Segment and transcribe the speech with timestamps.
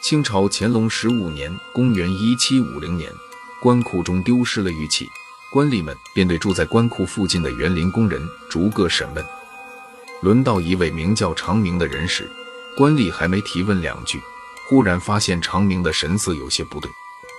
[0.00, 3.12] 清朝乾隆十五年（公元1750年），
[3.60, 5.06] 官库中丢失了玉器，
[5.52, 9.22] 官吏们便对住在官库附近的园林工人逐个审问。
[10.22, 12.26] 轮到一位名叫长明的人时，
[12.78, 14.18] 官吏还没提问两句，
[14.68, 16.90] 忽然发现长明的神色有些不对，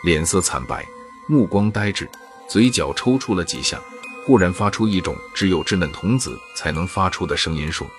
[0.04, 0.88] 脸色惨白，
[1.26, 2.08] 目光呆滞，
[2.48, 3.82] 嘴角抽搐了几下，
[4.24, 7.90] 忽然发出一种只有稚嫩童子才能发出的声音，说：“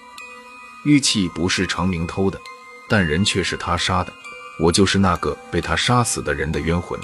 [0.87, 2.41] 玉器不是长明偷的，
[2.89, 4.13] 但人却是他杀的。”
[4.59, 6.99] 我就是那个被他杀死的人的冤魂。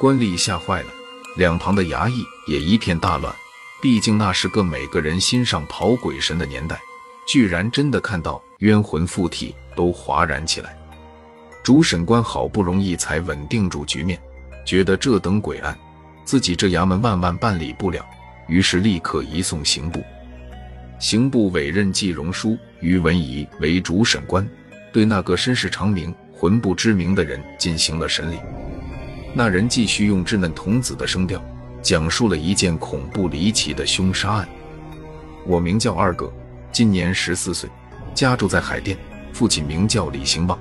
[0.00, 0.88] 官吏吓坏了，
[1.36, 3.34] 两旁的衙役也一片大乱。
[3.80, 6.80] 毕竟那是个每个人心上跑鬼神的年代，
[7.26, 10.76] 居然真的看到冤魂附体，都哗然起来。
[11.62, 14.20] 主审官好不容易才稳定住局面，
[14.64, 15.78] 觉得这等鬼案，
[16.24, 18.04] 自己这衙门万万办理不了，
[18.48, 20.02] 于是立刻移送刑部。
[20.98, 24.48] 刑部委任季荣书、于文仪为主审官，
[24.92, 26.12] 对那个身世长明。
[26.40, 28.36] 魂不知名的人进行了审理，
[29.34, 31.42] 那人继续用稚嫩童子的声调
[31.82, 34.48] 讲述了一件恐怖离奇的凶杀案。
[35.44, 36.32] 我名叫二哥，
[36.70, 37.68] 今年十四岁，
[38.14, 38.96] 家住在海淀，
[39.32, 40.56] 父亲名叫李兴旺。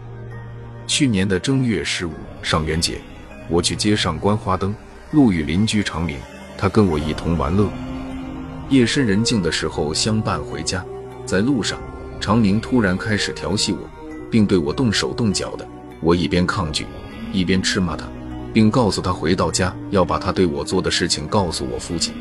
[0.87, 2.99] 去年的正月十五上元节，
[3.47, 4.73] 我去街上观花灯，
[5.11, 6.17] 路遇邻居长明，
[6.57, 7.69] 他跟我一同玩乐。
[8.69, 10.83] 夜深人静的时候相伴回家，
[11.23, 11.79] 在路上，
[12.19, 13.87] 长明突然开始调戏我。
[14.29, 15.65] 并对我动手动脚的，
[15.99, 16.85] 我一边抗拒，
[17.31, 18.07] 一边斥骂他，
[18.53, 22.13] 并告诉他回到家要把他对我做的事情告诉我父亲。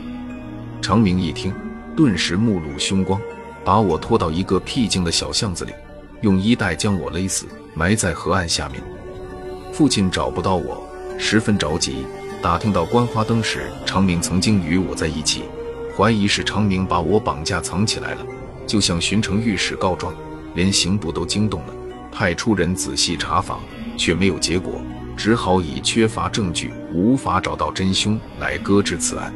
[0.81, 1.53] 长明一听，
[1.97, 3.21] 顿时目露凶光，
[3.65, 5.73] 把我拖到一个僻静的小巷子里，
[6.21, 8.83] 用衣带将我勒死，埋在河岸下面。
[9.73, 10.87] 父亲找不到我，
[11.19, 12.07] 十分着急，
[12.41, 15.45] 打听到观花灯时长明曾经与我在一起，
[15.97, 18.27] 怀疑是长明把我绑架藏起来了，
[18.67, 20.15] 就向巡城御史告状，
[20.55, 21.75] 连刑部都惊动了。
[22.17, 23.61] 派出人仔细查访，
[23.95, 24.81] 却没有结果，
[25.19, 29.31] 只好以缺乏证据、无法找到真凶来搁置此案。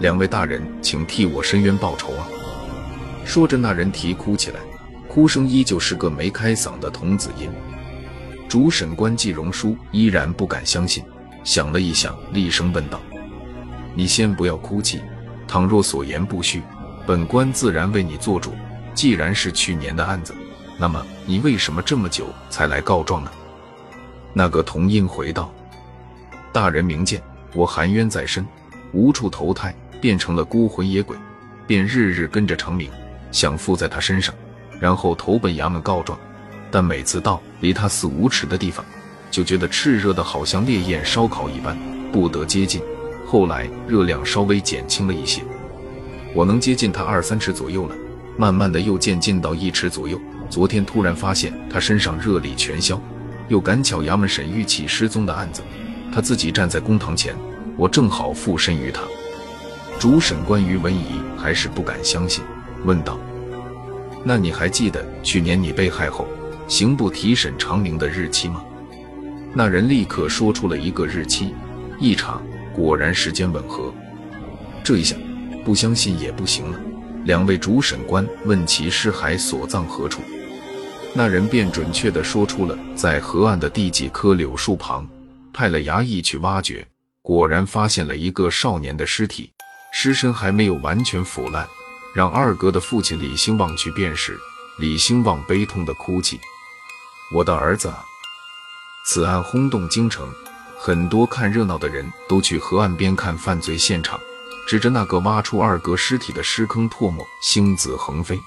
[0.00, 2.26] 两位大人，请替我伸冤报仇啊！
[3.24, 4.58] 说着，那人啼哭起来，
[5.06, 7.48] 哭声依旧是个没开嗓的童子音。
[8.48, 11.04] 主审官季荣书依然不敢相信，
[11.44, 13.00] 想了一想，厉声问道
[13.94, 15.00] ：“你先不要哭泣，
[15.46, 16.60] 倘若所言不虚，
[17.06, 18.52] 本官自然为你做主。
[18.94, 20.34] 既然是去年的案子。”
[20.80, 23.30] 那么你为什么这么久才来告状呢？
[24.32, 25.52] 那个童音回道
[26.54, 27.20] ：“大人明鉴，
[27.52, 28.46] 我含冤在身，
[28.92, 31.16] 无处投胎，变成了孤魂野鬼，
[31.66, 32.88] 便日日跟着成明，
[33.32, 34.32] 想附在他身上，
[34.78, 36.16] 然后投奔衙门告状。
[36.70, 38.86] 但每次到离他四五尺的地方，
[39.32, 41.76] 就觉得炽热的，好像烈焰烧烤一般，
[42.12, 42.80] 不得接近。
[43.26, 45.42] 后来热量稍微减轻了一些，
[46.34, 47.96] 我能接近他二三尺左右了，
[48.36, 50.16] 慢慢的又渐近到一尺左右。”
[50.50, 53.00] 昨天突然发现他身上热力全消，
[53.48, 55.62] 又赶巧衙门审玉器失踪的案子，
[56.12, 57.34] 他自己站在公堂前，
[57.76, 59.02] 我正好附身于他。
[59.98, 62.42] 主审官于文仪还是不敢相信，
[62.84, 63.18] 问道
[64.24, 66.26] ：“那你还记得去年你被害后，
[66.66, 68.64] 刑部提审长明的日期吗？”
[69.52, 71.54] 那人立刻说出了一个日期，
[71.98, 72.40] 一查
[72.74, 73.92] 果然时间吻合。
[74.84, 75.16] 这一下，
[75.64, 76.78] 不相信也不行了。
[77.24, 80.22] 两位主审官问其尸骸所葬何处。
[81.14, 85.08] 那人便准确地说出了在河岸的第几棵柳树旁，
[85.52, 86.86] 派了衙役去挖掘，
[87.22, 89.50] 果然发现了一个少年的尸体，
[89.92, 91.66] 尸身还没有完全腐烂。
[92.14, 94.38] 让二哥的父亲李兴旺去辨识，
[94.78, 96.38] 李兴旺悲痛地哭泣
[97.34, 97.92] ：“我的儿子！”
[99.06, 100.28] 此案轰动京城，
[100.78, 104.18] 很多看热闹的人都去河岸边看犯罪现场，
[104.66, 108.40] 指着那个挖出二哥尸体的尸坑唾沫，星子横飞。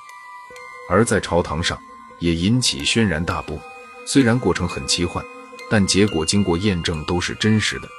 [0.89, 1.77] 而在朝堂上。
[2.21, 3.59] 也引起轩然大波。
[4.05, 5.23] 虽然过程很奇幻，
[5.69, 7.89] 但结果经过验证都是真实的。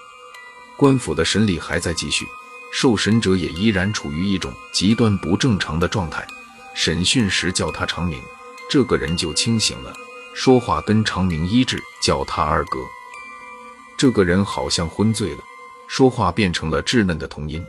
[0.76, 2.24] 官府的审理还在继续，
[2.72, 6.26] 受审者也依然处于一种极端不正常的状态。
[6.74, 8.18] 审讯时叫他长明，
[8.70, 9.94] 这个人就清醒了，
[10.34, 12.78] 说话跟长明一致，叫他二哥。
[13.96, 15.44] 这个人好像昏醉了，
[15.86, 17.62] 说话变成了稚嫩的童音。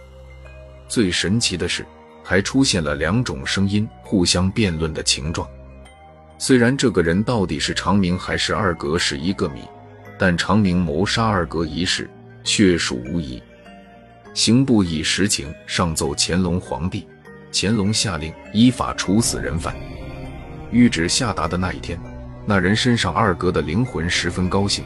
[0.87, 1.85] 最神奇的是，
[2.23, 5.47] 还出现了两种声音互相辩论的情状。
[6.45, 9.61] 虽然这个人到底是长明还是二格是一个谜，
[10.19, 12.09] 但长明谋杀二格一事
[12.43, 13.41] 确属无疑。
[14.33, 17.07] 刑部以实情上奏乾隆皇帝，
[17.53, 19.73] 乾隆下令依法处死人犯。
[20.69, 21.97] 谕旨下达的那一天，
[22.45, 24.83] 那人身上二格的灵魂十分高兴。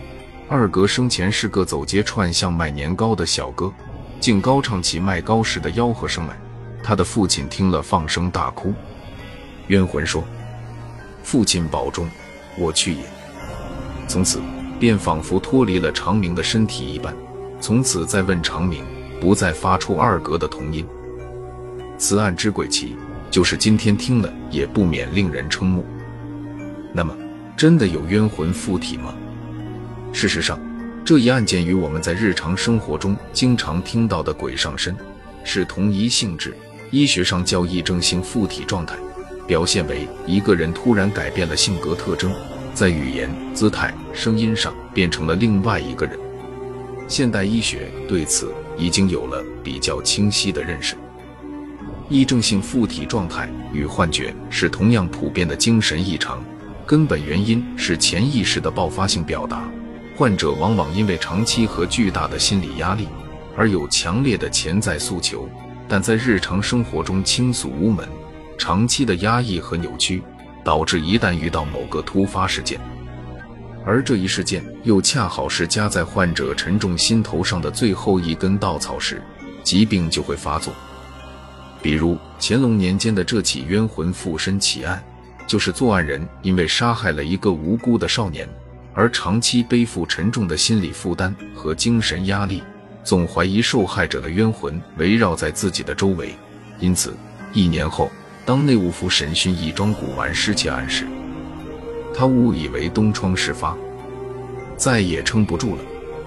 [0.47, 3.73] 二格生前是个走街串巷卖年糕的小哥，
[4.19, 6.37] 竟高唱起卖糕时的吆喝声来。
[6.83, 8.75] 他的父亲听了放声大哭。
[9.69, 10.23] 冤魂说。
[11.27, 12.09] 父亲保重，
[12.57, 13.01] 我去也。
[14.07, 14.39] 从此
[14.79, 17.13] 便仿佛脱离了长明的身体一般，
[17.59, 18.81] 从此再问长明，
[19.19, 20.87] 不再发出二格的童音。
[21.97, 22.95] 此案之诡奇，
[23.29, 25.85] 就是今天听了也不免令人瞠目。
[26.93, 27.13] 那么，
[27.57, 29.13] 真的有冤魂附体吗？
[30.13, 30.57] 事实上，
[31.03, 34.95] 这一案件与我们在日常生活中经常听到的鬼上身
[35.43, 36.55] 是同一性质。
[36.89, 38.95] 医学上叫癔症性附体状态，
[39.47, 42.31] 表现为一个人突然改变了性格特征，
[42.73, 46.19] 在语言、姿态、声音上变成了另外一个人。
[47.07, 50.95] 现代医学对此已经有了比较清晰的认识。
[52.09, 56.43] 癔症性附体状态与幻觉是同样普遍的精神异常，
[56.85, 59.69] 根本原因是潜意识的爆发性表达。
[60.15, 63.07] 患者往往因为长期和巨大的心理压力，
[63.55, 65.47] 而有强烈的潜在诉求，
[65.87, 68.07] 但在日常生活中倾诉无门，
[68.57, 70.21] 长期的压抑和扭曲，
[70.63, 72.79] 导致一旦遇到某个突发事件，
[73.85, 79.21] 而这一事件又恰好是加在患者沉重心头上的最后一根稻草时，
[79.63, 80.73] 疾病就会发作。
[81.81, 85.01] 比如乾隆年间的这起冤魂附身奇案，
[85.45, 88.47] 就是作案人因为杀害了一个无辜的少年。
[88.93, 92.63] 而长期背负沉重的心理负担和精神压力，
[93.03, 96.35] 总怀疑受害者的冤魂围绕在自己的周围，
[96.79, 97.15] 因此
[97.53, 98.09] 一年后，
[98.47, 101.05] 当内务府审讯一桩古玩失窃案时，
[102.15, 103.75] 他误以为东窗事发，
[104.77, 105.81] 再也撑不住了，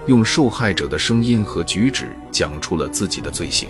[0.05, 3.69] 用受害者的声音和举止讲出了自己的罪行。